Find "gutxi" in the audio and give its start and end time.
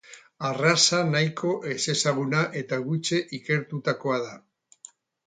2.87-3.21